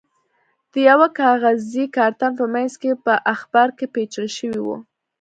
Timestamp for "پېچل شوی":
3.93-4.59